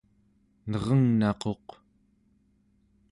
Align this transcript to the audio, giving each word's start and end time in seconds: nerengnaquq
nerengnaquq 0.69 1.67